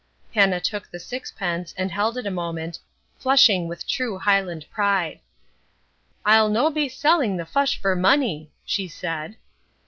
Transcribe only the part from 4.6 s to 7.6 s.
pride. "I'll no be selling the